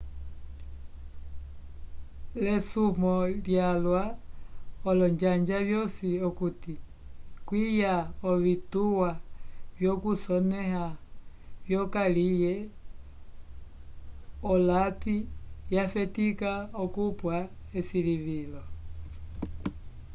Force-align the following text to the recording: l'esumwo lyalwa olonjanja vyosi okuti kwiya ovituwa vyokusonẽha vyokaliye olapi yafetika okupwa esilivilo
l'esumwo 2.41 3.15
lyalwa 3.45 4.01
olonjanja 4.89 5.57
vyosi 5.67 6.09
okuti 6.27 6.73
kwiya 7.47 7.95
ovituwa 8.29 9.09
vyokusonẽha 9.77 10.87
vyokaliye 11.65 12.53
olapi 14.51 15.17
yafetika 15.75 16.51
okupwa 16.83 17.35
esilivilo 17.79 18.61